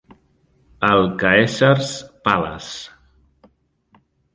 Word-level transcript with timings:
Al 0.87 1.11
Caesar's 1.19 1.93
Palace". 2.23 2.89